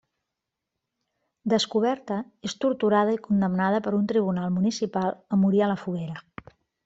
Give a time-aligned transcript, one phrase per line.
[1.53, 2.17] Descoberta,
[2.49, 6.19] és torturada i condemnada per un tribunal municipal a morir a la foguera.